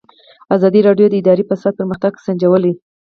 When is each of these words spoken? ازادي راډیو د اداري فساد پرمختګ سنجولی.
ازادي 0.55 0.79
راډیو 0.87 1.07
د 1.09 1.13
اداري 1.21 1.43
فساد 1.49 1.73
پرمختګ 1.79 2.11
سنجولی. 2.25 2.73